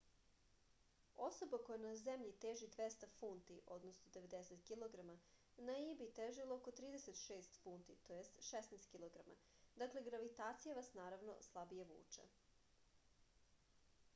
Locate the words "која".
1.65-1.75